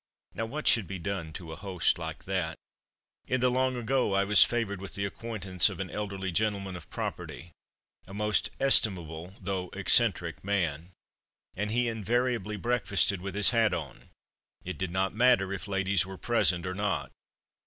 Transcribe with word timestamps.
Now 0.33 0.47
what 0.47 0.67
should 0.67 0.87
be 0.87 0.97
done 0.97 1.31
to 1.33 1.51
a 1.51 1.55
host 1.55 1.99
like 1.99 2.23
that? 2.23 2.57
In 3.27 3.39
the 3.39 3.51
long 3.51 3.75
ago 3.75 4.13
I 4.15 4.23
was 4.23 4.43
favoured 4.43 4.81
with 4.81 4.95
the 4.95 5.05
acquaintance 5.05 5.69
of 5.69 5.79
an 5.79 5.91
elderly 5.91 6.31
gentleman 6.31 6.75
of 6.75 6.89
property, 6.89 7.51
a 8.07 8.13
most 8.15 8.49
estimable, 8.59 9.35
though 9.39 9.69
eccentric, 9.73 10.43
man. 10.43 10.89
And 11.55 11.69
he 11.69 11.87
invariably 11.87 12.57
breakfasted 12.57 13.21
with 13.21 13.35
his 13.35 13.51
hat 13.51 13.75
on. 13.75 14.09
It 14.65 14.79
did 14.79 14.89
not 14.89 15.13
matter 15.13 15.53
if 15.53 15.67
ladies 15.67 16.03
were 16.03 16.17
present 16.17 16.65
or 16.65 16.73
not. 16.73 17.11